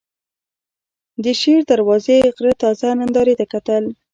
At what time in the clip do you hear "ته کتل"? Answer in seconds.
3.39-3.83